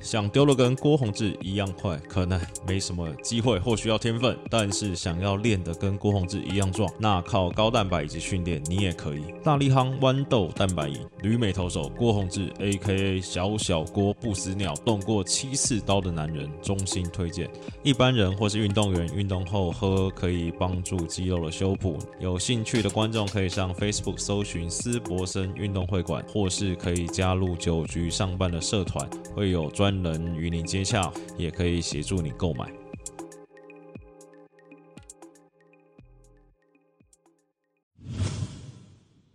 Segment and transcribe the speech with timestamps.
[0.00, 4.36] 想丢了跟郭宏志一样快，可能没什么机会，或需要天分。
[4.48, 9.22] 但是想要练得跟郭宏志一样壮，那靠高蛋白以及训练你也可以。
[9.44, 13.20] 大力夯豌豆蛋白饮，旅美投手郭宏志 （A.K.A.
[13.20, 17.50] 小小郭不死鸟）动过七次刀的男人，衷心推荐。
[17.82, 21.98] 一般人或是运动员运动后喝，可以帮助肌肉的修补。
[22.18, 29.89] 有兴趣的观众可以上 Facebook 搜寻斯伯森运动会馆，或是可以加入酒局上班的社团，会有专。
[30.02, 32.70] 人与您接洽，也可以协助你购买。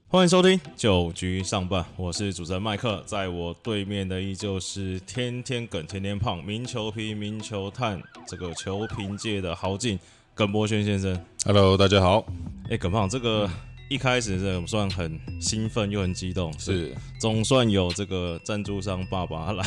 [0.08, 10.00] 欢迎收听九局上半，我是主持人麦克，在我对面的依旧是天天梗、天天胖、名球皮、名球探这个球评界的豪进
[10.34, 11.22] 耿博轩先生。
[11.44, 12.26] Hello，大家好。
[12.70, 13.50] 哎，耿胖这个。
[13.88, 19.64] 一开始是算很兴奋又很激动，是总算有这个赞助商爸爸来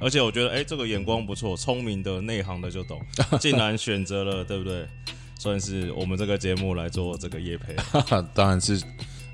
[0.00, 3.00] 而且我觉得哎，这个眼光不错，聪明的内行的就懂，
[3.38, 4.86] 竟然选择了对不对？
[5.38, 7.76] 算是我们这个节目来做这个夜配，
[8.32, 8.80] 当然是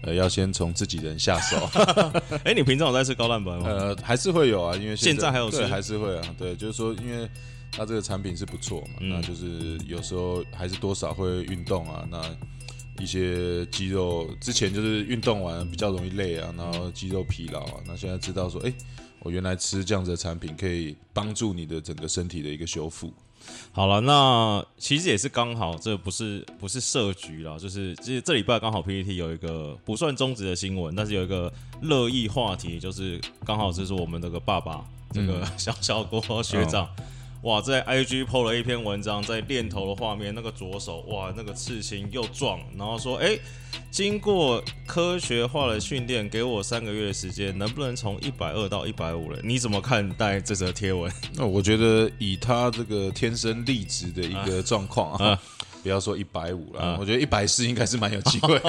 [0.01, 1.69] 呃要先从自己人下手。
[2.45, 3.67] 哎，你平常有在吃高蛋白吗？
[3.69, 7.29] 呃，还是会有啊，因为现在还有吃，还是会啊，对，就是说因为
[7.71, 12.21] 它这个产品是不错嘛，那就是有时候还是多少会运动啊，那。
[12.99, 18.73] 一些肌肉之前就是运动完比较容易累啊，然后肌肉疲劳啊，那现在知道说，哎，
[19.21, 23.13] 我原来吃这样子的产品可以帮助你的整个身体的一个修复。
[23.73, 36.89] 好了，那其实也是刚好，这不是不是设局了，就是其实这礼拜刚好 PPT 有一个不算中职的新闻，但是有一个热议话题，就是刚好就是我们这个爸爸这个小小郭学长。
[37.43, 43.39] 哇，在 IG PO 了一篇文章，在练头的画面，那个左手哇，那个刺青又壮，然后说，哎，
[43.91, 49.39] 经过科学化的训练，给我三个月的时间，能不能从一百二到一百五了？
[49.45, 51.13] 你怎么看待这则贴文？
[51.35, 55.41] 那我觉得以他这个天生丽质的一个状况啊。
[55.83, 58.61] 不要说一百五了，我觉得一百四应该是蛮有机会。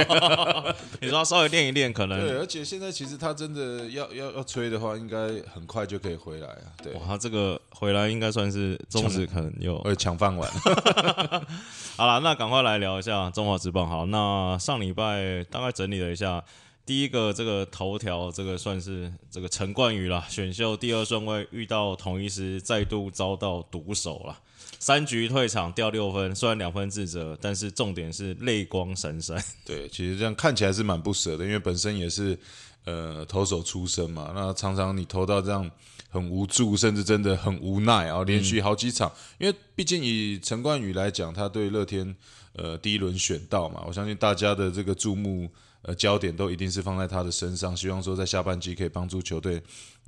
[1.01, 5.17] 你说稍微练一练，可能对，而且现在其实他真的要要要吹的话，应该
[5.53, 6.69] 很快就可以回来啊。
[6.83, 10.49] 对，哇，这个回来应该算是中职可能有呃抢饭碗。
[11.97, 13.87] 好了，那赶快来聊一下中华职棒。
[13.89, 16.43] 好，那上礼拜大概整理了一下，
[16.85, 24.37] 第一个这个头条，这个算是这个陈冠宇啦，选秀第二顺位遇到同一时再度遭到毒手了。
[24.79, 29.37] 三局退场掉六分，虽然两分自责，但是重点是泪光闪闪。
[29.65, 32.39] 对，其实这样看起来是蛮不舍的，因为本身也是
[32.85, 35.69] 呃投手出身嘛，那常常你投到这样
[36.09, 39.11] 很无助，甚至真的很无奈啊，连续好几场。
[39.37, 42.15] 因为毕竟以陈冠宇来讲，他对乐天
[42.53, 45.49] 呃第一轮选到嘛，我相信大家的这个注目
[45.81, 49.61] 呃焦点都一定是放在他的身上，希望说在下半季可以帮助球队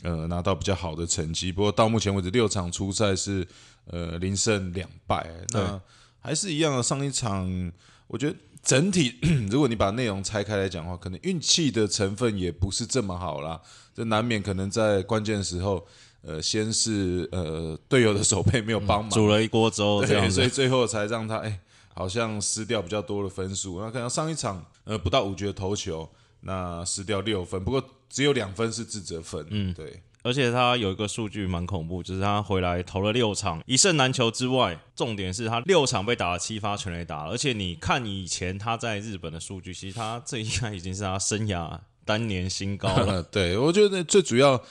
[0.04, 1.52] 呃拿到比较好的成绩。
[1.52, 3.46] 不过到目前为止六场初赛是。
[3.92, 5.80] 呃，零胜两败，那
[6.20, 6.82] 还是一样的。
[6.82, 7.72] 上一场，
[8.08, 9.16] 我觉得整体，
[9.52, 13.60] 如果你把内容拆开来讲的话，可能运气的成分也不是这么好啦。
[13.94, 15.86] 这难免可能在关键时候，
[16.22, 21.60] 呃，先是呃队友的手背没有帮忙，煮了一锅粥，这样，所以最后才让他哎，
[21.94, 23.82] 好像失掉比较多的分数。
[23.82, 26.10] 那可能上一场，呃，不到五局的投球，
[26.40, 29.46] 那失掉六分，不过只有两分是自责分。
[29.50, 30.02] 嗯，对。
[30.24, 43.24] 而且他有一个数据蛮恐怖，就是他回来投了六场一胜难求之外，重点是他六场被打了七发全垒打，而且你看以前他在日本的数据，其实他这应该已经是他生涯单年新高了。
[43.32, 44.62] 对，我觉得最主要，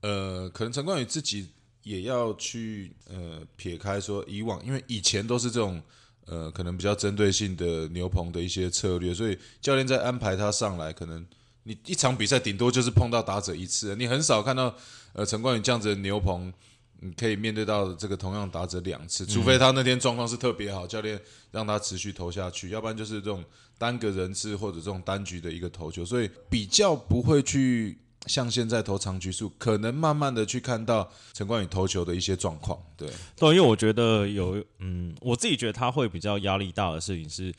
[0.00, 1.48] 呃，可能陈冠宇自己
[1.82, 5.82] 也要去呃撇开说以往，因为以前都是这种
[6.26, 11.26] 呃可能比较针对性的牛棚的一些策略，所以教练在安排他上来，可能
[11.70, 14.74] 你一场比赛顶多就是碰到打者一次，你很少看到。
[15.12, 16.52] 呃，陈冠宇这样子的牛棚，
[17.00, 21.20] 你可以面对到这个同样打者两次，除非他那天状况是特别好，教练
[21.50, 23.44] 让他持续投下去，要不然就是这种
[23.76, 32.80] 单个人次或者这种单局的一个投球，所以比较不会去像现在投长局数，可能慢慢的去看到陈冠宇投球的一些状况。
[32.96, 37.52] 对，对，因为我觉得有，嗯，我自己觉得他会比较压力大的事情是。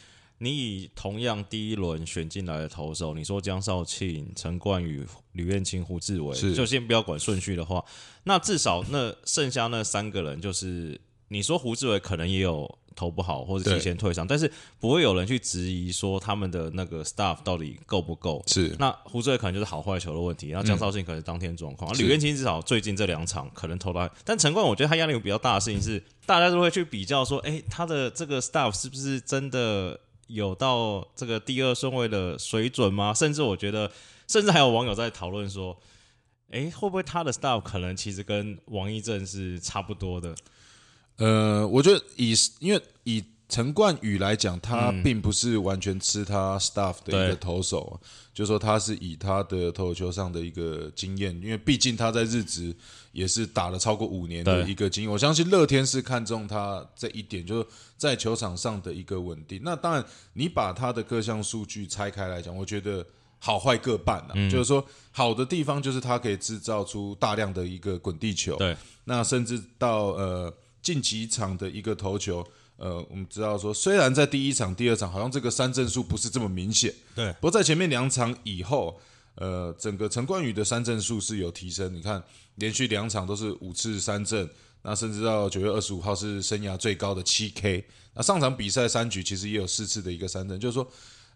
[0.44, 7.86] 你以同样第一轮选进来的投手，你说江少庆、陈冠宇、吕彦青、胡志伟，就先不要管顺序的话，
[8.24, 18.44] 那至少那剩下那三个人，就是你说胡志伟可能也有投不好或者提前退场，但是不会有人去质疑说他们的那个 staff 到底够不够。
[18.48, 30.00] 是，那胡志伟可能就是好坏球的问题，然后江少庆可能当天状况，吕彦青至少最近这两场可能投到，但陈冠我觉得他压力比较大的事情是，大家都会去比较说，哎，他的这个 staff 是不是真的？
[30.34, 33.14] 有到这个第二顺位的水准吗？
[33.14, 33.92] 甚至我觉得，
[34.28, 35.78] 甚至还有网友在讨论说，
[36.50, 40.36] 哎，会不会他的 style 可能其实跟王一正是差不多的？
[41.18, 48.00] 呃，我觉得以因为以陈冠宇来讲，他并不是完全吃他 staff 的一个投手，
[48.34, 52.74] 就说他是以他的投球上的一个经验，因为毕竟他在日职
[53.12, 55.12] 也是打了超过五年的一个经验。
[55.12, 57.68] 我相信乐天是看中他这一点，就是
[57.98, 59.62] 在球场上的一个稳定。
[59.64, 63.06] 那当然，你把他的各项数据拆开来讲，我觉得。
[63.44, 70.54] 好坏各半啊，就是说好的地方就是他可以制造出大量的一个滚地球，对，那甚至到呃
[70.84, 72.46] 近几场的一个投球，
[72.78, 79.02] 呃，我们知道说虽然在第一场、第二场好像这个三振数不是这么明显，对，不过在前面两场以后，
[79.36, 82.24] 呃，整个陈冠宇的三振数是有提升，你看
[82.56, 84.50] 连续两场都是五次三振，
[84.84, 90.88] 那甚至到九月二十五号是生涯最高的七 K，那上场比赛三局其实也有四次的一个三振，就是说。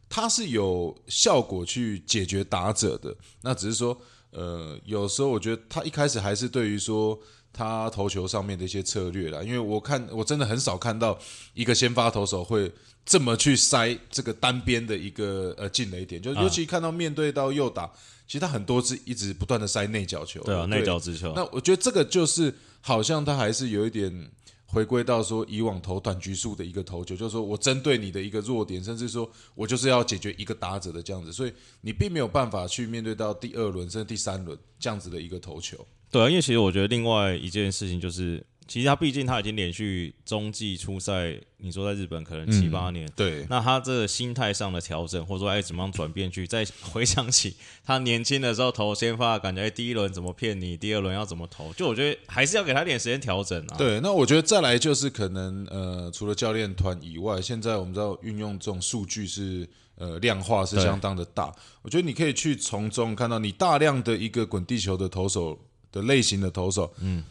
[0.07, 3.99] 他是有效果去解决打者的，那只是说，
[4.29, 7.19] 呃，有时候我觉得他一开始还是对于说
[7.51, 11.17] 他投球上面的一些策略啦，因为我看我真的很少看到
[11.55, 12.71] 一个先发投手会
[13.05, 17.89] 这么去塞这个单边的一个呃进雷点，就尤其看到面对到右打，
[18.25, 21.31] 其实他很多次一直不断的塞内角球，对啊，内角直球。
[21.35, 24.29] 那我觉得这个就是好像他还是有一点。
[24.67, 35.77] 回归到说以往投短局数的一个投球，就是说我针对你的一个弱点，甚至说我就是要解决一个打者的这样子，所以你并没有办法去面对到第二轮甚至第三轮这样子的一个投球。
[36.11, 38.43] 对啊，因为其实我觉得另外一件事情就是。
[38.67, 53.77] 其实他毕竟他已经连续中继出赛，你说在日本可能七八年，对，那他这个心态上的调整，或者说哎怎么样转变去，再回想起他年轻的时候投先发，感觉哎第一轮怎么骗你，第二轮要怎么投，就我觉得还是要给他点时间调整啊。
[53.77, 61.53] 对，那我觉得再来就是可能呃，除了教练团以外，现在我们知道运用这种数据是呃量化是相当的大，
[61.83, 65.59] 我觉得你可以去从中看到你大量的一个滚地球的投手
[65.91, 67.23] 的类型的投手，嗯。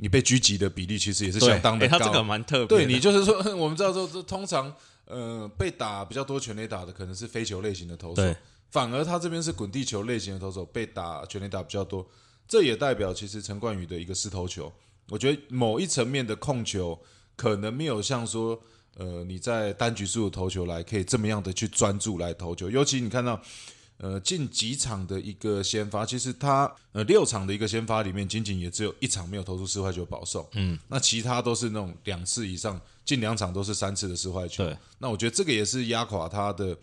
[0.00, 2.66] 你被狙击的比例其实也是相当的高，他这个蛮特别。
[2.66, 4.74] 对你就是说， 我们知道说，这通常
[5.04, 8.34] 呃被打比较多全垒打的可能是飞球类型的投手，
[8.70, 12.08] 反而他这边是滚地球类型的投手被打全垒打比较多，
[12.48, 14.72] 这也代表其实陈冠宇的一个失投球，
[15.10, 16.98] 我觉得某一层面的控球
[17.36, 18.58] 可能没有像说
[18.96, 23.40] 呃你在单局数的投球来可以这么样的去专注来投球，尤其你看到。
[24.02, 34.64] 呃，近几场的一个先发，其实他呃六场的一个先发里面，仅仅也只有一场没有投出四坏球保送，嗯，那其他都是那种两次以上，近两场都是三次的四坏球。
[34.64, 36.74] 对，那我觉得这个也是压垮他的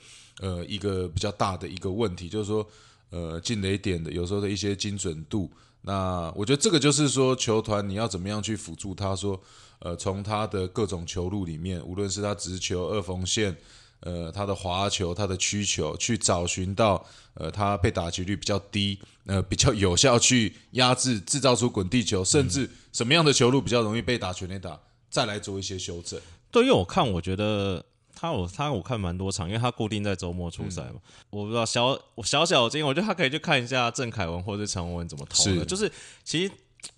[0.42, 2.64] 呃一个比较大的一个问题，就是说
[3.10, 5.50] 呃进雷点的有时候的一些精准度。
[5.82, 9.42] 那我觉得这个就是说球团你要怎么样去辅助他，说
[9.80, 13.58] 呃从他的各种球路里面，无论是他直球、二缝线。
[14.02, 17.04] 呃，他的滑球、他的曲球，去找寻到
[17.34, 24.80] 呃，他被打击率比较低，呃，比较有效去压制、制造出滚地球，甚至什么样的球路比较容易被打全垒打，
[25.10, 26.22] 再来做一些修正。
[26.52, 27.84] 对，因为我看，我觉得
[28.16, 31.02] 他我他，我看蛮多场，因为他固定在周末出赛嘛。
[31.32, 35.66] 我不知道小我小小金，我觉得他可以去看一下郑凯文或者陈文文怎么投的。
[35.66, 35.92] 就是
[36.24, 36.54] 其实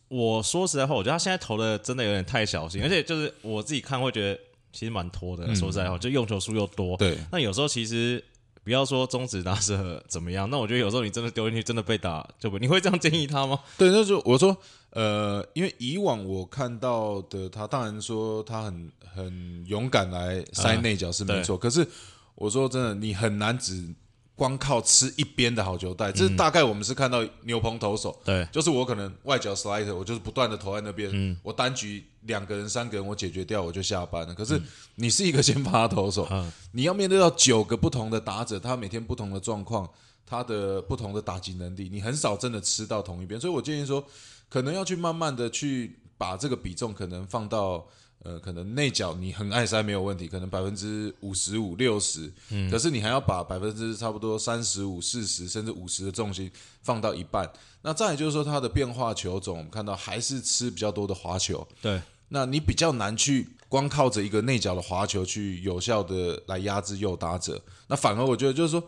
[0.10, 4.40] 我说实在话，我觉得他现在投的真的有点太小心，而且就是我自己看会觉得。
[4.71, 6.95] 其实蛮拖的，说实在话，就用球数又多。
[6.98, 8.24] 对，那有时候其实
[8.63, 13.60] 不要说中指打者怎么样，那我觉得有时候你真的丢进去，真的被打，就不你会这样建议他吗？
[13.77, 14.56] 对，那就我说，
[14.92, 21.88] 呃，因为以往我看到的他，当然说他很很勇敢来塞内角是没错，可是
[22.36, 23.94] 我说真的，你很难只。
[24.39, 34.34] 光靠吃一边的好球带，这是大概我们是看到牛棚投手，对，就是我可能外角 slider，我就是不断的投在那边，我单局两个人、三个人我解决掉，我就下班了。
[34.34, 34.60] 可是
[34.96, 36.25] 你是一个先发投手，
[36.72, 39.88] 你要面对到九个不同的打者，他每天不同的状况，
[40.25, 43.38] 他的不同的打击能力，你很少真的吃到同一边。
[43.39, 44.01] 所以我建议说，
[44.48, 47.86] 可能要去慢慢的去把这个比重可能放到。
[48.22, 57.50] 呃，可能内角你很爱塞没有问题，可能百分之五十五六十，嗯，可是你还要把百分之差不多三十五、四十甚至五十的重心放到一半。
[57.82, 62.02] 那再就是说，它的变化球种，我们看到还是吃比较多的滑球，对。
[62.28, 67.62] 那你比较难去光靠着一个内角的滑球去有效的来压制右打者。
[67.88, 68.84] 那反而我觉得就是说，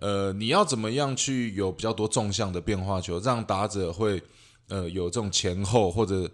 [0.00, 4.20] 呃，你要怎么样去有比较多纵向的变化球，让打者会
[4.68, 6.28] 呃有这种前后或者。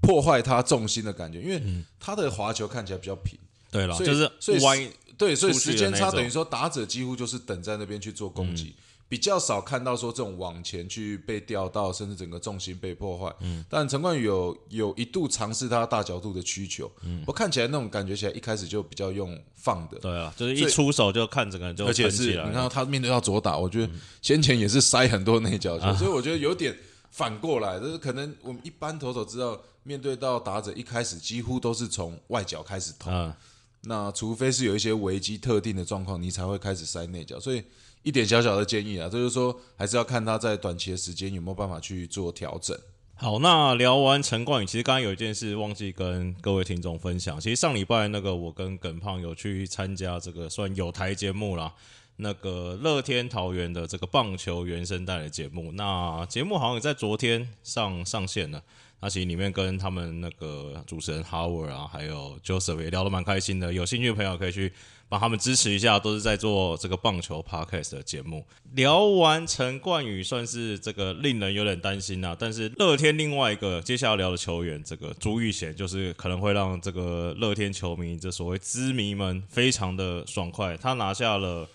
[0.00, 1.62] 破坏他重心的感觉，因为
[1.98, 3.38] 他的滑球看起来比较平，
[3.70, 8.74] 对了，就是所以歪，对，所以时间差等于说打者几乎就是等在那边去做攻击，
[9.10, 13.30] 比较少看到说这种往前去被吊到，甚至整个重心被破坏。
[13.40, 23.92] 嗯，但陈冠宇有有一度尝试他大角度的曲球，嗯，我看起来那种感觉起来一开始就比较用放的，对啊，就是一出手就看整个人就而且是你看到他面对到左打，我觉得
[24.22, 26.74] 先前也是塞很多内角球，所以我觉得有点。
[27.10, 33.34] 反过来，就是可能我们一般投手知道，面对到打者一开始几乎都是从外角开始投，嗯，
[33.82, 37.40] 那除非是有一些危机特定的状况，你才会开始塞内角。
[37.40, 37.62] 所以
[38.02, 42.78] 一点小小的建议啊，就是说还是要看他在短期的时间有没有办法去做调整。
[43.16, 47.38] 好，那聊完陈冠宇，其实刚刚有一件事忘记跟各位听众分享。
[47.38, 51.74] 其实上礼拜那个我跟耿胖有去参加这个算有台节目啦，
[52.20, 55.72] 那个乐天桃园的这个棒球原声带的节目。
[55.72, 58.62] 那节目好像也在昨天上上线了。
[59.02, 63.72] 那其实里面跟他们那个主持人 Howard 啊，还有 Joseph 也聊得蛮开心的。
[63.72, 64.70] 有兴趣的朋友可以去
[65.08, 68.44] 帮他们支持一下，都是在做这个棒球 podcast 的节目。
[68.74, 72.36] 聊完陈冠宇，算是这个令人有点担心啊。
[72.38, 80.76] 但是乐天另外一个接下来聊的球员，这个朱玉贤，就是可能会让这个乐天球迷这所谓知迷们非常的爽快。
[80.76, 81.66] 他拿下了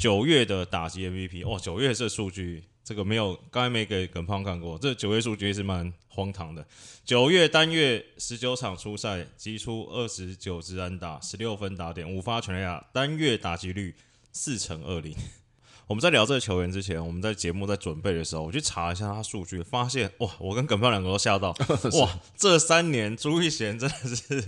[0.00, 2.64] 九月的打击 MVP，哦，九月这数据。
[2.82, 4.78] 这个没有，刚才没给耿胖看过。
[4.78, 6.66] 这九月数据是蛮荒唐的。
[7.04, 13.94] 九月单月十九场出赛，击出二十九支安打，十六分打点，五发全垒打，单月打击率
[14.32, 15.14] 四成二零。
[15.86, 21.54] 我们在聊这个球员之前，我们在节目在准备的时候，我去查一下他数据，发现哇，我跟耿胖两个都吓到。
[22.00, 24.44] 哇，这三年朱玉贤真的是。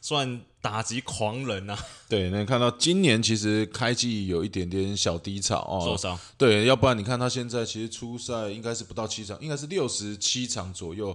[0.00, 1.78] 算打击狂人啊！
[2.08, 6.18] 对，能看到今年其实开季有一点点小低潮哦，受伤。
[6.38, 11.14] 对，要不然你看他现在其实初赛应该是不到七场，应该是六十七场左右。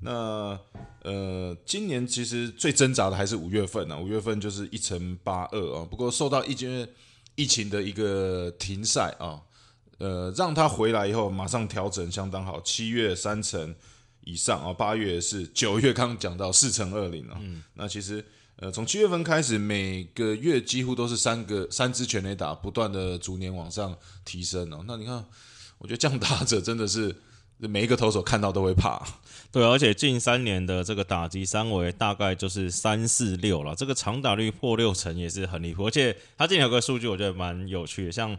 [0.00, 0.58] 那
[1.02, 5.86] 呃，今年其实最挣扎的还是五月份呢，五月份就是一乘八二啊。
[5.90, 6.86] 不过受到疫情
[7.36, 9.40] 疫情的一个停赛啊，
[9.96, 13.74] 呃，让他回来以后马上调整相当好，七月三成。
[14.22, 18.22] 以上啊，八月是九月刚讲到四乘二零啊，嗯那其实
[18.56, 24.84] 呃从七月份开始，每个月几乎都是三个三支全垒打，不断的逐年往上提升哦。
[24.86, 25.24] 那你看，
[25.78, 27.14] 我觉得这样打者真的是
[27.58, 29.02] 每一个投手看到都会怕。
[29.50, 35.86] 对，而且近三年的这个打击三围大概就是三四六了，这个长打率破六成也是很离谱。
[35.86, 38.38] 而且他今年有个数据，我觉得蛮有趣的，像。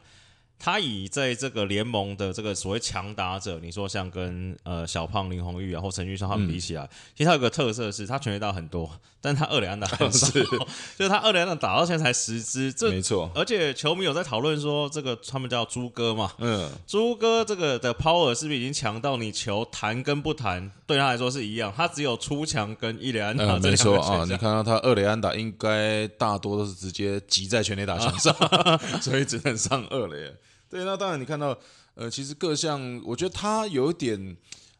[0.63, 8.87] 他以在这个联盟的这个所谓强打者，你说像跟呃小胖林红玉啊或陈玉生他们比起来，其实他有个特色是他全垒打很多，
[9.19, 10.27] 但他二垒安打很少，
[10.95, 13.31] 就是他二垒安打打到现在才十支，这没错。
[13.33, 21.73] 而且球迷有在讨论说，这个他们叫猪哥嘛，嗯，猪哥这个的 power 是不是已经强到你球弹跟不弹对他来说是一样？
[21.75, 24.23] 他只有出墙跟一垒安打，没错啊。
[24.25, 28.35] 你看到他二垒安打应该大多都是直接击在全垒打墙上，
[29.01, 30.31] 所以只能上二连。
[30.71, 31.55] 对，那当然你看到，
[31.95, 34.37] 呃，其实各项，我觉得他有点，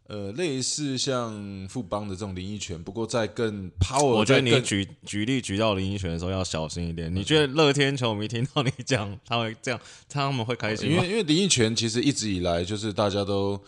[0.07, 4.05] 呃，类似像富邦的这种林一拳，不过在更 power。
[4.05, 7.13] 我觉得你举举例举到林一拳的时候要小心一点。
[7.13, 10.95] 你觉得乐天球迷听到你讲，他会这样，他们会开心吗？
[10.95, 13.61] 因为因为林一拳其实一直以来就是大家都，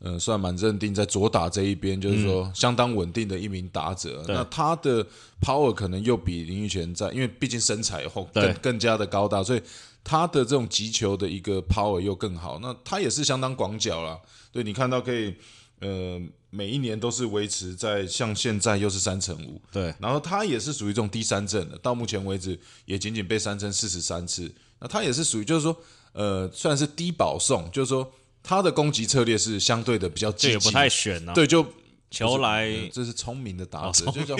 [0.00, 4.22] 嗯，算蛮认定在左打这一边，就是说相当稳定的一名打者。
[4.28, 5.02] 那他的
[5.40, 9.62] power 可能又比林一拳在，因为毕竟身材后更更加的高大，所以。
[10.02, 14.20] 他的这种击球的一个 power 又更好，那他也是相当广角了。
[14.50, 15.34] 对你看到可以，
[15.80, 19.94] 呃，每一年都是维持在像现在又是三乘五，对。
[20.00, 24.52] 然后他也是属于这种低三振的，到目前为止也仅仅被三振四十三次。
[24.80, 25.76] 那他也是属于就是说，
[26.12, 28.10] 呃，算是低保送，就是说
[28.42, 31.34] 他的攻击策略是相对的比较积极，不太选啊。
[31.34, 31.64] 对，就
[32.10, 34.36] 球来，这是聪明的打者，就叫。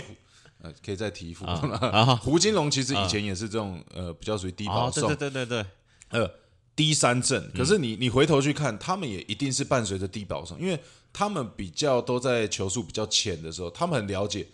[0.62, 2.14] 呃，可以再提副啊。
[2.22, 5.62] 胡金龙其实以前也是这种呃，比较属于低保送，对对对对
[6.10, 6.30] 对，呃，
[6.76, 7.50] 低三振。
[7.56, 10.78] 可是你你回头去看，他们也一定是伴随着低保送，因为
[11.12, 14.46] 他们比较都在球速比较浅的时候，他们很了解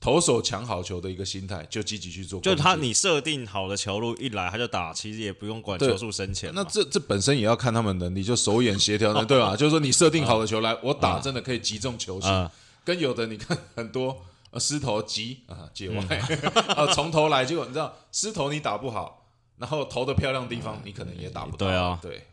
[0.00, 2.40] 投手抢好球的一个心态，就积极去做。
[2.40, 6.50] 就他你设定好的球路一来他就打，其实也不用管球速深浅。
[6.54, 9.54] 那这这本身也要看他们能力，就手眼协调的， 对吧？
[9.54, 12.30] 就是说你设定好的球来，我打真的可以击中球心。
[12.84, 14.26] 跟有的你看很多。
[14.58, 16.02] 狮头急啊，界外
[16.74, 19.26] 啊，从头来，结果你知道，狮头你打不好，
[19.58, 21.66] 然后投的漂亮地方你可能也打不到。
[21.66, 22.26] 对啊，对。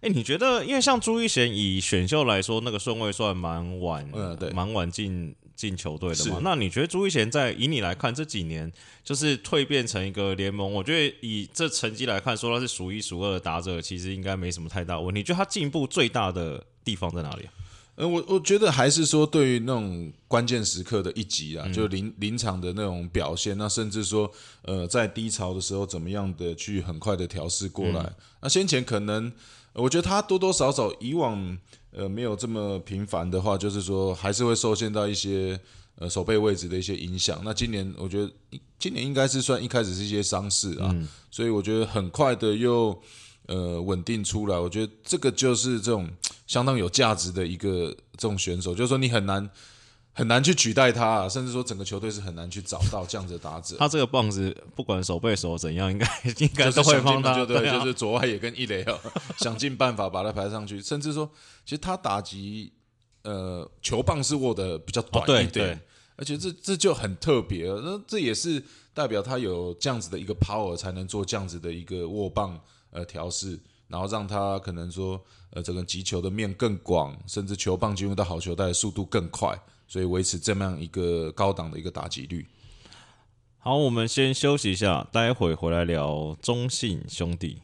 [0.00, 6.40] 哎，你觉得，因为像朱一贤以选秀来说，那个顺位算蛮晚，嗯，对，蛮晚进进球队的嘛。
[6.42, 8.70] 那你觉得朱一贤在以你来看这几年，
[9.02, 10.70] 就是蜕变成一个联盟？
[10.70, 15.20] 我觉得以这成绩来看，说他是数一数二的打者，其实应该没什么太大问题。
[15.20, 17.48] 你觉得他进步最大的地方在哪里？
[17.96, 24.28] 呃，我我觉得还是说，对于那种关键时刻的一集啊，就临临场的那种表现，那甚至说，
[24.62, 28.12] 呃，在低潮的时候，怎么样的去很快的调试过来？
[28.40, 29.32] 那先前可能，
[29.74, 31.56] 我觉得他多多少少以往
[31.92, 35.56] 呃没有这么频繁的话，就是说还是会受限到一些
[36.00, 37.40] 呃手背位置的一些影响。
[37.44, 38.32] 那今年我觉得
[38.76, 40.92] 今年应该是算一开始是一些伤势啊，
[41.30, 43.00] 所以我觉得很快的又
[43.46, 44.58] 呃稳定出来。
[44.58, 46.10] 我觉得这个就是这种。
[46.46, 49.48] 相当有价值的一个这种选手，就是说你很难
[50.12, 53.76] 很难去取代他、啊，甚至说整个球队是很难去找到这样子的打者。
[53.78, 56.06] 他这个棒子不管手背手怎样，应该
[56.38, 57.78] 应该就是都会帮他，就对，啊。
[57.78, 58.98] 就是左外野跟一垒哦，
[59.38, 61.30] 想尽办法把他排上去，甚至说，
[61.64, 62.72] 其实他打击
[63.22, 65.78] 呃球棒是握的比较短一点，对。
[66.16, 72.56] 而且这这就很特别，那这也是代表他有这样子的一个 power，才能做这样子的一个握棒
[72.90, 73.58] 呃调试，
[73.94, 82.44] 然后让他可能说呃整个击球的面更广，甚至球棒进入到好球带的速度更快，所以维持这么样一个高档的一个打击率。
[83.58, 87.62] 好，我们先休息一下，待会回来聊中信兄弟。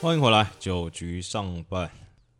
[0.00, 1.88] 欢迎回来，九局上半，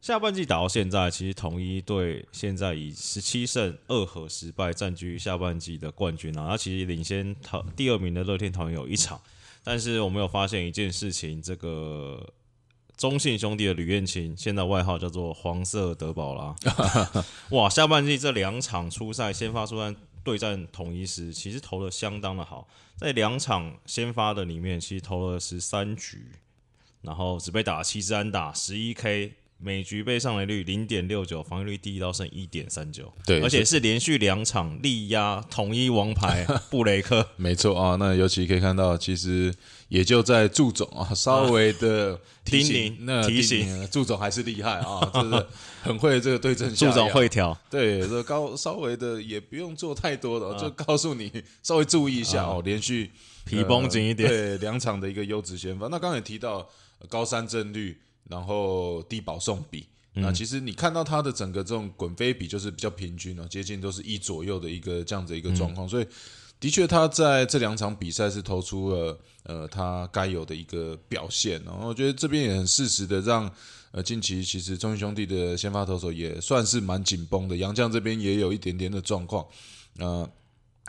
[0.02, 9.20] 下半季打到现在，其实统一队现在以十七胜二和十败占据下半季的冠军啊，那其实领先桃第二名的乐天桃园有一场，
[9.62, 12.32] 但是我们有发现一件事情，这个
[12.96, 16.56] 中信兄弟的吕彦青，现在外号叫做黄色德保拉。
[17.56, 19.94] 哇，下半季这两场初赛先发出战
[20.24, 22.66] 对战统一时，其实投的相当的好，
[22.96, 26.26] 在两场先发的里面，其实投了十三局，
[27.02, 29.34] 然后只被打七支安打，十一 K。
[29.62, 39.54] 每局被上垒率零点六九，防御率低到剩一点三九，对而且是连续两场力压统一王牌 布雷克，没错啊，那尤其可以看到，其实
[39.88, 45.48] 也就在祝总啊 稍微的 提醒，那提醒祝总还是厉害啊，真的
[45.82, 46.92] 很会这个对症下助药。
[46.92, 51.30] 总会调，对，这高稍微的也不用做太多的就告诉你
[51.62, 53.10] 稍微注意一下哦，连续
[53.44, 54.28] 皮绷紧一点。
[54.28, 55.86] 呃对，两场的一个优质先发。
[55.88, 57.96] 那刚才也提到呃高三振率，
[58.28, 59.86] 然后低保送比。
[60.14, 60.22] 嗯。
[60.22, 65.74] 那其实你看到他的整个这种滚飞比就是比较平均哦，接近都是一左右的一个这样子一个状嗯。
[65.74, 66.06] 况，所以
[66.60, 73.50] 的确他在这两场比赛是投出了呃他该有的一个表现，然后我觉得这边也很适时的让
[73.90, 79.44] 呃近期其实中信兄弟的先发投手也算是蛮紧绷的，杨将这边也有一点点的状况，
[79.98, 80.28] 呃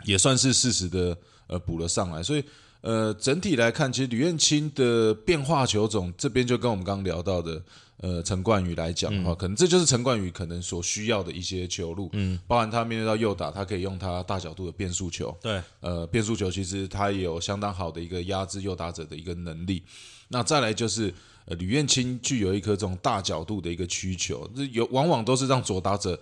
[0.04, 1.16] 也算是适时的
[1.48, 2.44] 呃补了上来，所以
[2.84, 7.62] 呃整体来看，其实吕彦青的变化球种这边就跟我们刚刚聊到的。
[7.98, 19.82] 呃，陈冠宇来讲的话，可能这就是陈冠宇可能所需要的一些球路，嗯，包含他面对到右打，他可以用他大角度的变速球，对，呃，变速球其实他也有相当好的一个压制右打者的一个能力。
[20.28, 21.14] 那再来就是，
[21.46, 26.18] 呃，吕彦青具有一颗这种大角度的一个曲球，这有往往都是让左打者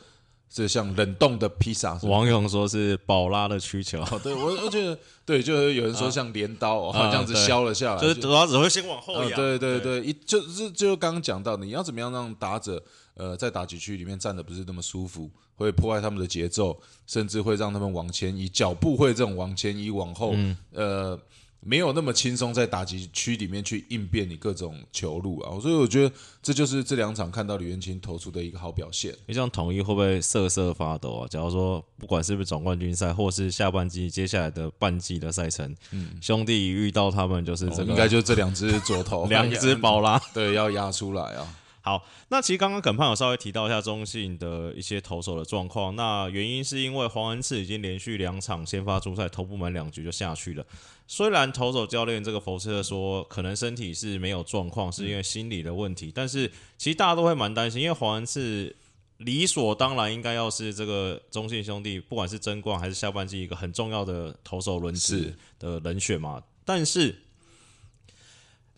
[0.53, 1.99] 这像冷冻的披萨。
[1.99, 12.83] 是吧网友说是宝拉的需求，哦，对我我觉得对，就是有人说像镰刀哦，啊这样子削了下来，就是主要只会先往后呃，仰，对对对，一就是就刚刚讲到，你要怎么样让打者
[13.15, 20.35] 呃在打击区里面站的不是那么舒服，会破坏他们的节奏，甚至会让他们往前移，脚步会这种往前移往后，
[20.73, 21.19] 呃，
[21.65, 29.15] 没有那么轻松在打击区里面去应变你各种球路啊，所以我觉得这就是这两场看到李元清投出的一个好表现。
[29.27, 31.29] 你像统一会不会瑟瑟发抖啊？
[31.29, 35.73] 假如说不管是不是总冠军赛，或是下半季接下来的半季的赛程，
[36.21, 40.21] 兄弟一遇到他们就是这个哦应该就这两只左投， 两只宝拉。
[40.35, 41.47] 对，要压出来啊。
[41.85, 50.65] 好，那其实刚刚耿胖有稍微提到一下中信的一些投手的状况，那原因是因为黄恩赐已经连续两场先发出赛，投不满两局就下去了。
[51.09, 58.75] 虽然投手教练这个佛斯特说可能身体是没有状况，是因为心理的问题，但是其实大家都会蛮担心，因为黄恩赐
[59.17, 67.23] 理所当然应该要是这个中信兄弟不管是争冠还是下半季一个很重要的投手轮次的人选嘛，但是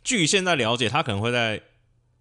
[0.02, 1.62] 据现在了解，他可能会在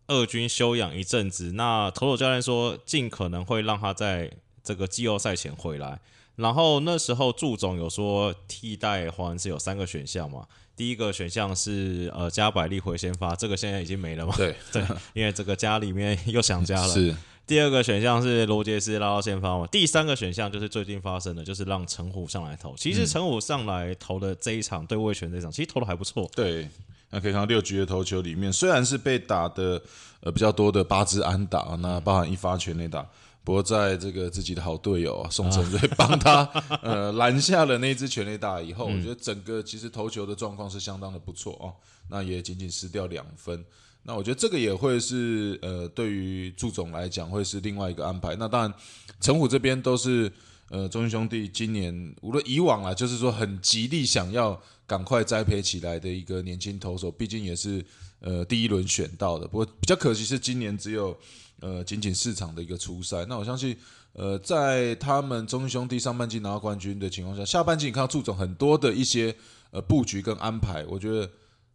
[0.08, 1.54] 二军休养一阵子。
[1.54, 4.32] 那投手教练说，尽可能会让他在
[4.64, 6.00] 这个季后赛前回来。
[6.36, 10.48] 然后那时候祝总有说，替代黄恩赐有三个选项嘛。
[10.76, 14.34] 第一个选项是呃加百利回先发，这个现在已经没了嘛？
[14.36, 16.92] 对，对，因为这个家里面又想家了。
[16.92, 22.74] 是第二个选项是罗杰斯拉到先发嘛，第三个选项就是最近发生的，就是让陈虎上来投。
[22.76, 26.28] 其实陈虎上来投的这一场对魏权这一场，其实投的还不错。
[26.34, 26.68] 对，
[27.14, 29.80] 那可以看到六局的投球里面，虽然是被打的
[30.22, 33.08] 呃比较多的八支安打，那包含一发全垒打，
[33.44, 36.42] 不过在这个自己的好队友啊宋承瑞帮他
[36.82, 41.70] 呃拦下了那支全垒打以后，我觉得整个其实投球的状况是相当的不错哦，
[42.10, 43.64] 那也仅仅失掉两分。
[44.06, 48.36] 那我觉得这个也会是呃，对于祝总来讲会是另外一个安排。
[48.38, 48.74] 那当然，
[49.22, 50.30] 陈虎这边都是
[50.74, 57.86] 呃，中信兄弟今年无论以往啊，就是说很极力想要赶快栽培起来的一个年轻投手，毕竟也是
[58.22, 59.48] 呃第一轮选到的。
[59.48, 61.16] 不过比较可惜是今年只有
[61.60, 63.24] 呃仅仅四场的一个初赛。
[63.30, 63.78] 那我相信
[64.14, 69.36] 呃，在他们中信兄弟上半季拿到冠军的情况下，下半季你看到祝总很多的一些
[69.70, 71.30] 呃布局跟安排，我觉得。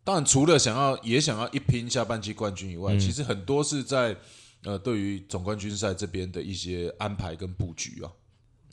[0.04, 4.16] 当然除了想要也想要一拼下半季冠军以外，嗯其实很多是在
[4.64, 8.11] 呃对于总冠军赛这边的一些安排跟布局啊。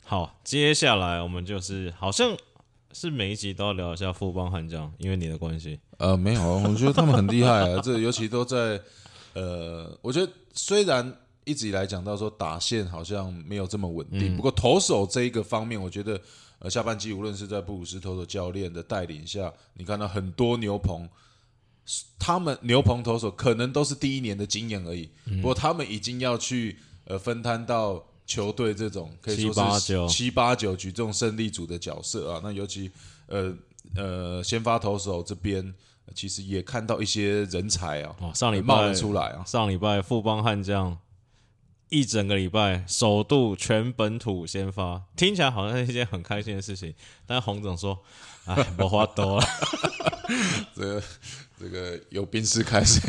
[0.08, 2.36] 好，接下来我们就是好像
[2.92, 5.80] 是每一集都要聊一下富邦悍将，因为你的关系。
[5.98, 8.80] 呃，没有，我觉得他们很厉害啊，这 尤其都在
[9.34, 11.12] 呃，我觉得虽然
[11.44, 16.20] 一直以来讲到说打线好像没有这么稳定，不过投手这一个方面，我觉得
[16.60, 21.08] 呃下半季无论是在布鲁斯投手教练的带领下，你看到很多牛棚。
[22.18, 32.40] 他们牛棚投手可能都是第一年的经验而已，不过他们已经要去呃分摊到球队这种可以说七八是九七八九局这种胜利组的角色啊。
[32.42, 32.90] 那尤其
[33.26, 33.54] 呃
[33.94, 35.62] 呃先发投手这边，
[36.06, 39.44] 呃其实也看到一些人才啊，哦，上礼冒拜了出来啊。
[39.46, 40.98] 上礼拜富邦悍将
[41.88, 46.92] 一整个礼拜首度全本土先发，听起来好像是一件很开心的事情，
[47.26, 47.96] 但洪总说
[48.44, 49.46] ：“哎，我花多了，
[50.74, 51.02] 这个
[51.58, 53.00] 这个有宾士开始，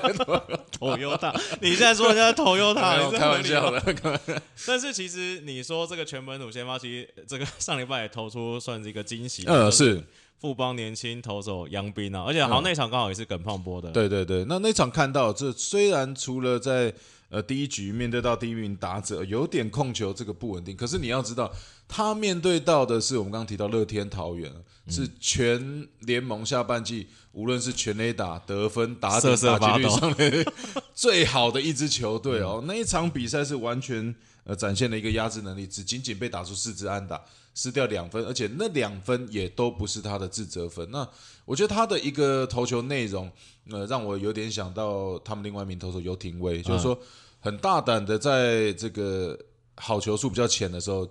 [0.78, 3.70] 头优大。”你现在说人家头优大，你开玩笑。
[3.70, 4.34] 的，开玩笑
[4.66, 9.44] 但是其实你说这个全本土先发，其实这个上礼拜也投出算是一个惊喜。
[9.46, 10.02] 呃，就是
[10.40, 13.90] 富邦年轻投手杨斌啊，而且好像那场刚好也是耿胖播的。
[13.90, 16.94] 对对对，那那场看到这虽然除了在
[17.28, 21.52] 呃第一局面对到第一名打者有点控球这个不稳定，可是你要知道，
[21.88, 24.50] 他面对到的是我们刚刚提到乐天桃园，
[24.88, 30.46] 是全联盟下半季无论是全垒打、得分、打点、打击率上面
[30.94, 32.62] 最好的一支球队哦。
[32.66, 37.20] 那一场比赛是完全呃展现了一个压制能力，只仅仅被打出四支安打。
[37.58, 40.88] 失掉两分，而且那两分也都不是他的自责分。
[40.92, 41.06] 那
[41.44, 43.28] 我觉得他的一个投球内容，
[43.68, 46.96] 呃，让我有点想到他们另外一名投手尤廷威，就是说
[47.40, 49.36] 很大胆的在这个
[49.74, 51.04] 好球数比较浅的时候，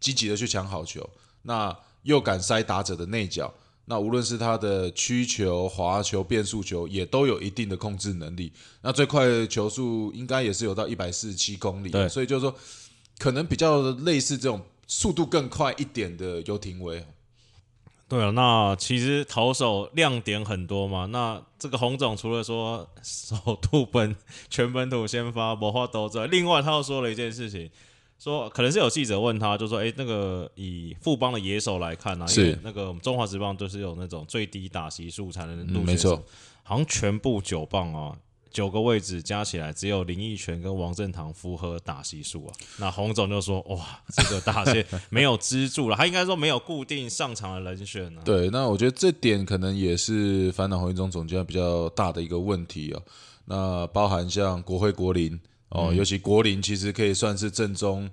[0.00, 1.06] 积极的去抢好球，
[1.42, 3.52] 那又敢塞打者的内角。
[3.84, 8.50] 那无论是他的曲球、滑球、变速球，也都有一定的控制能力。
[8.82, 12.54] 那最快球速应该也是有到一百四十七公里，所以就是说，
[13.18, 17.06] 可能比较类似这种速度更快一点的游廷威。
[18.08, 21.06] 对啊，那其实投手亮点很多嘛。
[21.06, 24.16] 那这个洪总除了说首度本
[24.48, 27.70] 全本土先发魔化斗之外，另外他又说了一件事情，
[28.18, 36.20] 说可能是有记者问他，就说：“诶，那个以富邦的野手来看啊，因为是那个我们中华职棒都是有那种最低打席数才能入选、嗯没错，
[36.64, 38.18] 好像全部九棒啊。”
[38.50, 42.54] 九个位置加起来，只有林奕泉跟王振堂符合打席数啊。
[42.78, 53.02] 那洪总就说：“哇，这个大线没有支柱了，他应该说没有固定上场的人选啊。”对，那我觉得这点可能也是烦恼洪一中总监比较大的一个问题哦。
[53.46, 55.38] 那包含像国会国林
[55.70, 58.10] 哦，尤其国林其实可以算是正中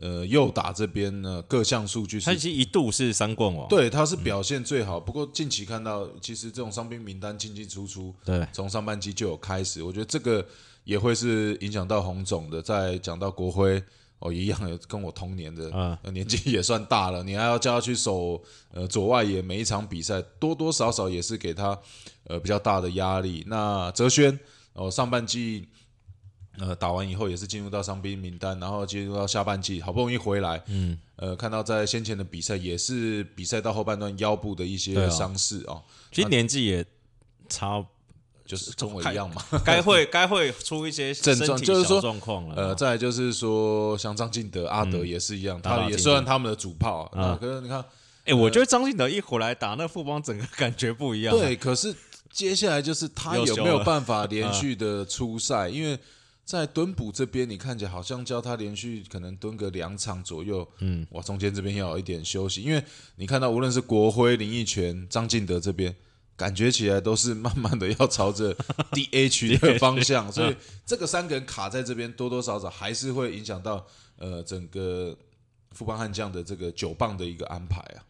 [0.00, 4.98] 呃右打这边呢各项数据是他其实一度是三冠王，对，他是表现最好。
[4.98, 10.44] 不过近期看到，其实这种伤兵名单进进出出，对从上半季就有开始，我觉得这个
[10.82, 12.60] 也会是影响到洪总的。
[12.60, 13.80] 再讲到国辉
[14.18, 21.78] 哦，一样有跟我同年的，年纪也算大了，你还要叫他去守呃左外野，每一场比赛多多少少也是给他
[22.24, 23.44] 呃比较大的压力。
[23.46, 24.36] 那哲轩
[24.72, 25.68] 哦，上半季。
[26.58, 36.84] 呃，打完以后也是进入到伤兵名单，然后进入到下半季，好不容易回来，嗯，呃，看到在先前的比赛也是比赛到后半段腰部的一些伤势哦，其实年纪也
[37.48, 37.84] 差，
[38.46, 39.42] 就是跟我一样嘛。
[39.64, 42.54] 该会该会出一些症状就是说状况了。
[42.54, 47.84] 呃，再来就是说，像张敬德、阿德也是一样，他也打打进进虽然他们的主炮啊，嗯可是你看，
[48.26, 51.94] 哎，我觉得张敬德一回来打那副帮，整个感觉不一样。，对，可是
[52.30, 55.68] 接下来就是他有没有办法连 续的出赛？
[55.68, 55.98] 因为
[56.44, 62.82] 在蹲捕这边，你看起来好像教他连续可能蹲个两场左右，嗯，哇，中间这边要有一点休息，因为
[63.16, 65.94] 你看到无论是国辉、林奕泉、张敬德这边。
[66.36, 68.52] 感觉起来都是慢慢的要朝着
[68.90, 73.86] DH 的方向，所以这个三个人卡在这边，多多少少还是会影响到
[74.18, 75.16] 呃整个
[75.70, 78.02] 富邦悍将的这个九棒的一个安排啊。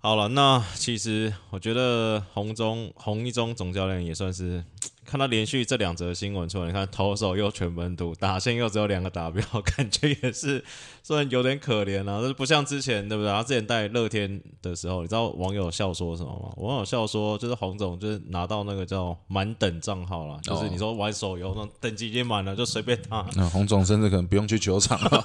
[0.00, 4.64] 好了，那其实我觉得洪中洪一中总教练也算是
[5.04, 9.44] 看到连续这两则新闻出来，你看投手又全本土，打线又只有两个达标，
[9.76, 10.64] 感觉也是
[11.02, 13.32] 虽然有点可怜啊，但是不像之前对不对？
[13.32, 16.52] 他之前带乐天的时候，你知道网友笑说什么吗？
[16.56, 23.26] 网友笑说就是黄总就是拿到那个叫满等账号了，就是你说玩手游那种等级已经满了，就随便打。
[23.34, 25.24] 那黄总甚至可能不用去球场了，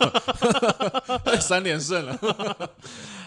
[1.40, 2.70] 三连胜了。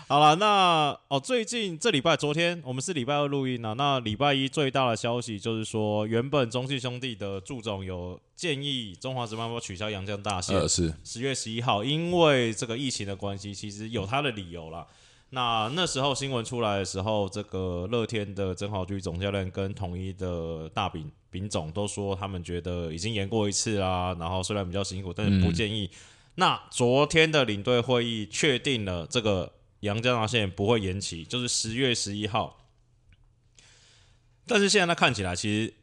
[0.08, 3.72] 好了，那哦，最近这礼拜，昨天我们是礼拜二录音啊。
[3.74, 14.86] 那礼拜一最大的消息就是说，原本中信兄弟的祝总有建议中华职棒要取消洋将大线，是十月十一号，因为这个疫情的关系，其实有他的理由啦。
[15.30, 25.88] 那那时候新闻出来的时候，这个乐天的曾豪居总教练跟统一的大饼饼总都说，他们觉得已经延过一次啦，然后虽然比较辛苦，但是不建议。
[26.34, 29.50] 那昨天的领队会议确定了这个
[29.82, 32.58] 杨江拿线不会延期，就是十月十一号。
[34.46, 35.74] 但是现在他看起来，其实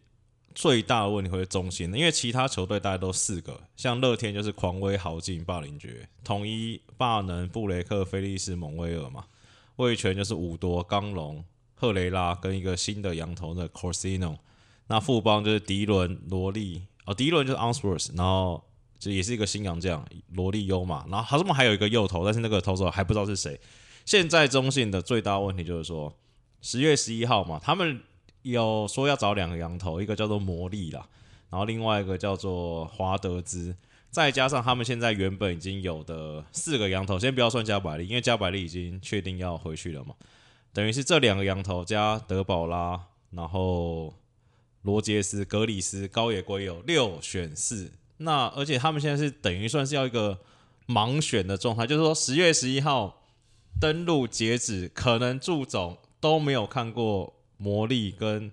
[0.56, 9.26] 最大的问题会是中心，因为其他球队大概都四个，像乐天就是狂威豪进霸凌爵，统一霸能布雷克菲利斯蒙威尔嘛，
[9.76, 11.44] 卫权就是五多刚龙
[11.76, 14.38] 赫雷拉跟一个新的羊头的 Corsino，
[14.88, 18.64] 那富邦就是迪伦罗利哦，迪伦就是 Onsworth，然后
[18.98, 23.60] 这也是一个新洋将罗利优嘛，然后他们还有一个右投，但是那个投手还不知道是谁。
[24.10, 26.18] 现在中信的最大问题就是说，
[26.64, 28.02] 十月十一号嘛，他们。
[28.44, 31.06] 有说要找两个羊头，一个叫做魔力啦，
[31.50, 33.76] 然后另外一个叫做华德兹，
[34.10, 40.16] 再加上他们现在原本已经有的四个羊头，先不要算加百利，因为加百利已经确定要回去了嘛，
[40.72, 44.14] 等于是这两个羊头加德保拉，然后
[44.84, 50.40] 罗杰斯、格里斯、高野圭有六选四，那而且他们现在是等于算是要一个
[50.88, 53.19] 盲选的状态，就是说十月十一号
[53.80, 57.36] 登录截止，可能祝总都没有看过。
[57.62, 58.50] 魔力跟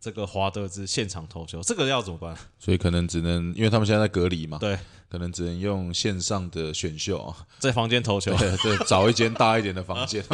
[0.00, 2.34] 这个华德兹现场投球，这个要怎么办？
[2.58, 4.78] 所以可能只能，因为他们现在在隔离嘛，对，
[5.10, 10.24] 可能只能用线上的选秀啊，在房间投球， 对，找一间大一点的房间，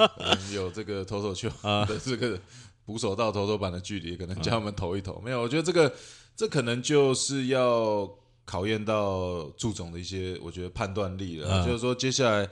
[0.52, 2.38] 有这个投手球 啊，这个
[2.84, 5.18] 捕手到投手板的距离，可能叫他们投一投。
[5.24, 5.90] 没有，我觉得这个
[6.36, 8.06] 这可能就是要
[8.44, 11.64] 考验到祝总的一些，我觉得判断力了。
[11.64, 12.46] 就是说，接下来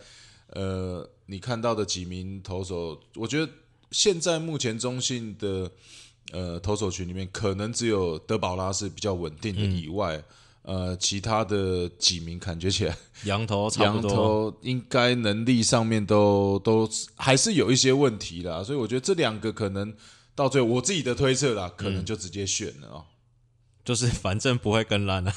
[0.49, 3.51] 呃，你看到的几名投手，我觉得。
[3.91, 5.71] 现在目前中信的
[6.31, 10.23] 呃投手群里面，可能只有德保拉是比较稳定的以外，
[10.61, 19.95] 呃，其他的几名感觉起来羊头 羊头应该能力上面都都还是有一些问题啦，所以我觉得这两个可能
[20.35, 23.05] 到最后我自己的推测啦，可能就直接选了啊，
[23.87, 25.33] 就是反正不会更烂了。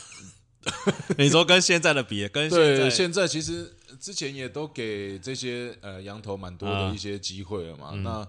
[1.17, 3.78] 你说跟现在的比，跟现在现在其实。
[4.01, 8.27] 之前也都给这些呃羊头蛮多的一些机会了嘛，那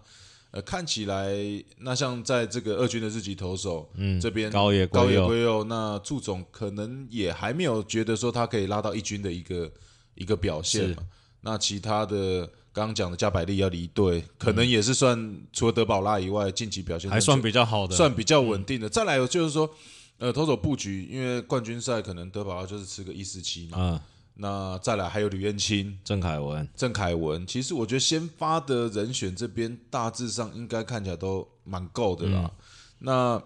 [0.50, 1.32] 呃看起来
[1.78, 9.72] 那像在这个二军的日籍投手嗯这边高野高野圭佑，那祝总可能也还没有觉得说他可以拉到一军的一个
[10.14, 11.02] 一个表现嘛。
[11.40, 18.88] 那其他的刚刚讲的加百利要离队，可能也是算除了德保拉以外，近期表现还算比较好的，算比较稳定的。
[18.88, 19.68] 再来就是说
[20.18, 24.00] 呃投手布局，因为冠军赛可能德保拉就是吃个一四七嘛。
[24.35, 32.51] 那再来还有吕彦青、郑凯文、郑凯文，其实我觉得先发的人选这边大致上应该看起来都蛮够的啦。
[32.99, 33.42] 那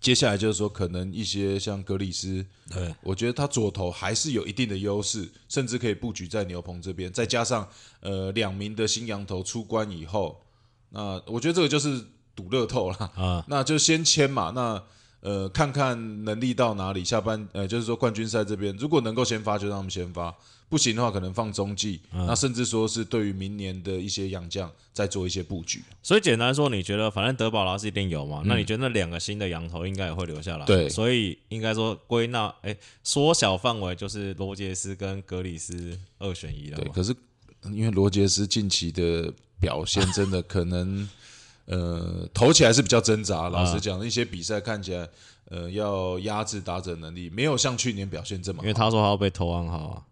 [0.00, 2.94] 接下来就是说，可能一些像格里斯，对。
[3.02, 7.10] 我觉得他左投还是有一定的优势，甚至可以布局在牛棚这边。
[7.12, 7.66] 再加上
[8.00, 10.42] 呃两名的新羊头出关以后，
[10.90, 12.04] 那我觉得这个就是
[12.36, 14.52] 赌乐透了啊，那就先签嘛。
[14.54, 14.82] 那
[15.24, 20.30] 呃，看看能力到哪里，下半呃，就是说冠军赛这边，如果能够先发，就让他们先发；
[20.68, 21.98] 不行的话，可能放中继。
[22.12, 25.82] 那甚至说是对于明年的一些洋将再做一些布局。
[26.02, 28.42] 所以简单说，你觉得反正德保拉是一定有嘛？
[28.44, 30.66] 那你觉得那两个新的羊头应该也会留下来？
[30.66, 36.76] 对，所以应该说归纳，哎，缩小范围就是罗杰斯跟格里斯二选一了。
[36.76, 37.16] 对，可是
[37.72, 41.08] 因为罗杰斯近期的表现真的可能。
[41.66, 43.48] 呃，投起来是比较挣扎。
[43.48, 45.08] 老实讲，一些比赛看起来，
[45.50, 48.62] 呃，要压制打者能力，没有像去年表现这么好。
[48.64, 50.02] 因为他说他要被投完好啊，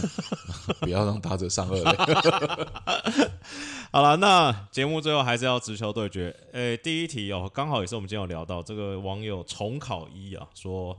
[0.80, 3.30] 不要让打者上二垒。
[3.90, 6.36] 好了，那节目最后还是要直球对决。
[6.52, 10.96] 诶，第一题哦，刚好也是我们今天有聊到这个网友重考一啊，说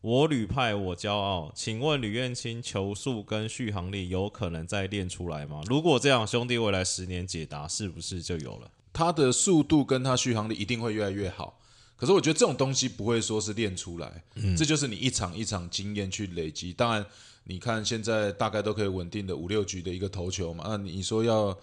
[0.00, 5.60] 我吕派我骄傲，请问吕彦青球速跟续航力有可能再练出来吗？
[5.66, 8.70] 如果这样，兄弟未来十年解答是不是就有了？
[8.92, 11.58] 它的速度跟它续航力一定会越来越好，
[11.96, 14.24] 可是我觉得这种东西不会说是练出来，
[14.58, 16.72] 这就是你一场一场经验去累积。
[16.72, 17.06] 当然，
[17.44, 21.56] 你看现在大概都可以稳定的五六局的一个投球嘛，那你说要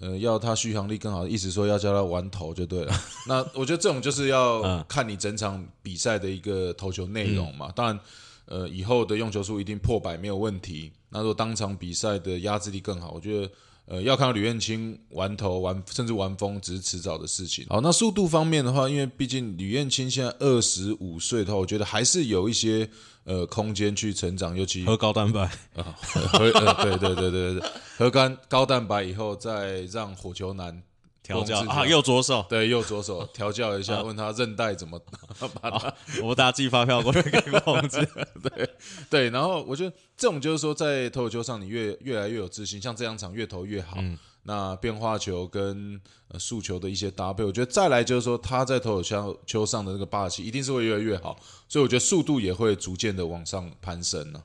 [0.00, 2.94] 呃要他续航力更好，意思说要叫他玩投就对了。
[3.28, 7.70] 那我觉得这种就是要看你整场比赛的一个投球内容嘛。
[7.76, 8.00] 当然，
[8.46, 10.90] 呃，以后的用球数一定破百没有问题。
[11.10, 13.50] 那如果当场比赛的压制力更好，我觉得。
[13.92, 17.66] 呃，要看到吕彦青玩头玩，甚至玩疯，只是迟早的事情。
[17.68, 22.88] 好，那速度方面的话，因为毕竟吕彦青现在二十五岁的话，我觉得还是有一些
[23.24, 25.42] 呃空间去成长，尤其喝高蛋白
[25.76, 30.82] 啊，喝呃对对对对对，喝干高蛋白以后，再让火球男
[31.22, 35.00] 调教啊，右左手，对右左手 调教一下，问他韧带怎么
[35.60, 38.08] 把它我大家寄发票过去给郭宏志。
[39.08, 43.96] 对，然后我觉得这种就是说，在投球上你越越来越有自信，像这两场越投越好。
[44.44, 51.38] 那变化球跟呃速球的一些搭配，我觉得再来就是说他在投球球上的那个霸气，一定是会越来越好。
[51.68, 54.42] 所以我觉得速度也会逐渐的往上攀升呢、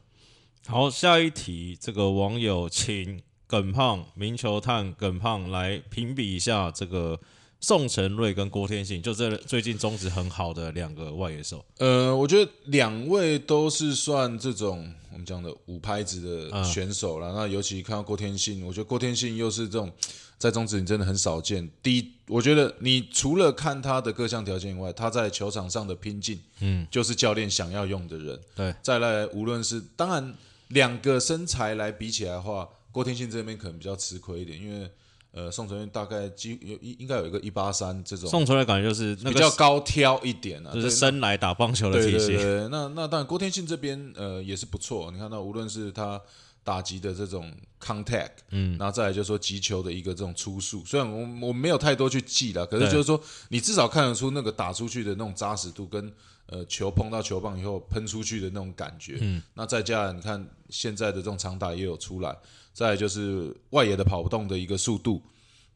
[0.67, 7.17] 好，下一题，这个网友请耿胖、明球探耿胖来评比一下这个
[7.61, 11.63] 宋承瑞跟郭天信，就这最近中职很好的两个外野手。
[11.77, 17.33] 呃，我觉得两位都是算这种我们讲的五拍子嗯的选手了。
[17.33, 19.91] 那尤其看到郭天信，我觉得郭天信又是这种
[20.37, 21.67] 在中职你真的很少见。
[21.81, 28.39] 第一，我觉得你除了看他的各项条件以外，他在球场上的拼劲，嗯，就是教练想要用的人。
[28.55, 30.35] 对，再来，无论是当然
[30.67, 34.89] 两个身材来比起来的话，郭天信这边可能比较吃亏一点，因为
[35.31, 42.27] 呃宋承元大概几有应应该有一个一八三这种宋承瑞感觉就是那个比较高挑一点啊，就是对生来打棒球的对体系。
[42.29, 45.11] 对对，那那当然，郭天信这边呃也是不错。
[45.11, 46.19] 你看到无论是他
[46.63, 56.11] 打击的这种 contact，嗯，然后再来就是说击球的一个这种出速，虽然我我没有太多去记了，可是就是说你至少看得出那个打出去的那种扎实度跟
[56.47, 59.19] 呃球碰到球棒以后喷出去的那种感觉。
[59.21, 62.35] 嗯，那再加上你看现在的这种长打也有出来，
[62.77, 65.23] 再来就是外野的跑不动的一个速度，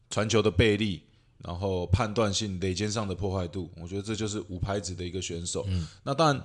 [0.08, 1.02] 传球的背力。
[1.44, 5.64] 然后判断性、垒肩上的破坏度，我觉得这就是五拍子的一个选手。
[5.66, 6.40] 嗯，那当然，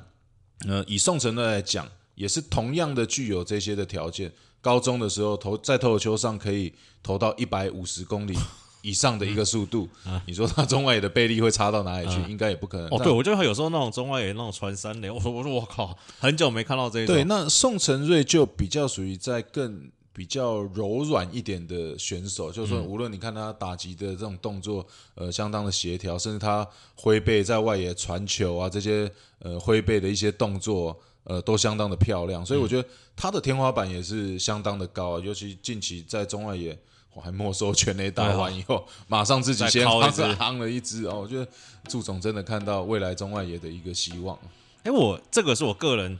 [0.67, 4.33] 呃，以宋承瑞来讲，也是同样的具有这些的条件。
[4.59, 8.35] 高中的时候投在投球上可以投到一百五十公里
[8.81, 9.87] 以上的一个速度，
[10.25, 12.19] 你说他中外野的背力会差到哪里去？
[12.27, 12.87] 应该也不可能。
[12.87, 17.13] 哦，对，我觉得有时候那种中外野那种传三垒，我说我说我靠，很久没看到这一种。
[17.13, 32.43] 对，那宋承瑞就比较属于在更比较柔软一点的选手，就是说，无论你看他打击的这种动作，呃，相当的协调，甚至他挥背在外野传球啊，这些呃挥背的一些动作，呃，都相当的漂亮。
[32.43, 36.75] 所以我觉得他的天花板也是相当的高、啊，尤其近期在中外野。
[37.13, 41.47] 我还没收全垒打完以后，马上自己先敲一支夯了一支哦，我觉得
[41.89, 44.37] 祝总真的看到未来中外野的一个希望。
[44.83, 46.19] 哎，我这个是我个人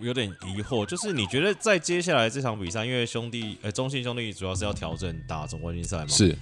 [0.00, 6.36] 有点疑惑，就是你觉得在接下来这场比赛，因为兄弟呃中信兄弟主要是要调整打总冠军赛嘛，是，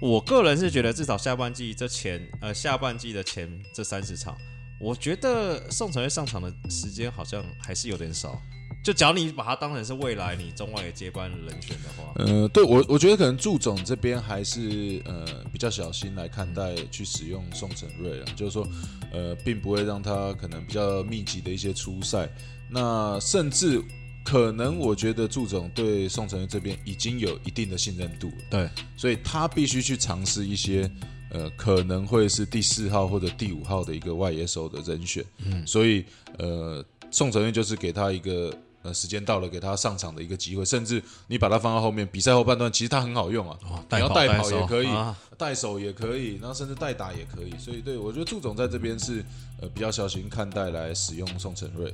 [0.00, 4.36] 我个人是觉得至少下半季这前呃下半季的前这三十场，
[4.80, 8.40] 我觉得宋承瑞上场的时间好像还是有点少。
[8.88, 18.66] 就只要你把他当成是未来你中外的接班人选的话，呃，对我我觉得可能祝总这边还是呃比较小心来看待去使用宋承瑞啊，就是说
[19.12, 22.26] 呃并不会让他可能比较密集的一些出赛，
[22.70, 23.78] 那甚至
[24.24, 30.90] 可能我觉得祝总对宋承瑞这边已经有一定的信任度了，对，所以他必须去尝试一些
[31.30, 36.02] 呃可能会是第四号或者第五号的一个外野手的人选，嗯，所以
[36.38, 38.50] 呃宋承瑞就是给他一个。
[38.82, 49.24] 呃，时间到了，给他上场的一个机会，甚至你把他放到后面，比赛后半段其实他很好用啊，哦你要带跑也可以啊，带手也可以，然后甚至带打也可以，所以对我觉得祝总在这边是
[49.60, 51.92] 呃比较小心看待来使用宋承瑞。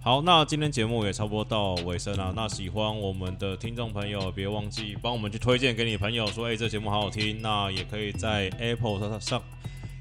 [0.00, 2.32] 好，那今天节目也差不多到尾声了。
[2.34, 7.42] 那喜欢我们的听众朋友，别忘记帮我们去推荐给你朋友，说，哎、这节目好好听。
[7.42, 9.42] 那也可以在 Apple 上上，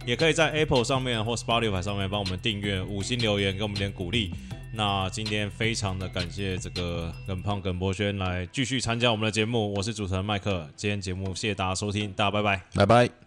[0.06, 4.32] 也可以在 Apple 上面或 Spotify 上面帮我们订阅、五星留言，给我们点鼓励。
[4.78, 10.70] 那今天非常的感谢这个耿胖耿博轩来继续参加我们的节目，我是主持人麦克。
[10.76, 12.62] 今天节目谢谢大家收听，大家拜拜。
[12.76, 13.27] 拜拜。